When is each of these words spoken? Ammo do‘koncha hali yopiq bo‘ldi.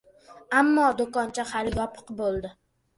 Ammo 0.61 0.87
do‘koncha 1.03 1.47
hali 1.53 1.77
yopiq 1.79 2.13
bo‘ldi. 2.21 2.57